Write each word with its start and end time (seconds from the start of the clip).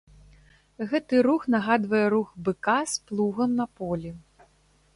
Гэты 0.93 1.19
рух 1.27 1.43
нагадвае 1.55 2.01
рух 2.13 2.29
быка 2.47 2.77
з 2.93 3.07
плугам 3.11 3.51
на 3.61 3.65
полі. 3.81 4.11